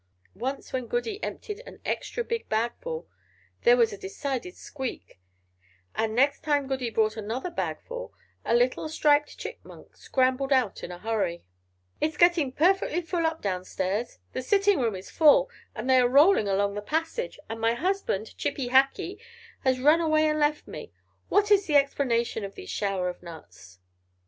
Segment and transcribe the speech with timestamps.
[0.33, 3.07] Once when Goody emptied an extra big bagful,
[3.61, 5.19] there was a decided squeak;
[5.93, 8.11] and next time Goody brought another bagful,
[8.43, 11.43] a little striped Chipmunk scrambled out in a hurry.
[11.99, 15.99] "It is getting perfectly full up down stairs; the sitting room is full, and they
[15.99, 19.19] are rolling along the passage; and my husband, Chippy Hackee,
[19.59, 20.91] has run away and left me.
[21.29, 23.77] What is the explanation of these showers of nuts?"